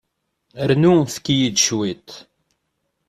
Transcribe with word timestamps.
Rnu 0.69 0.91
efk-iyi-d 1.03 1.57
cwiṭ. 1.65 2.09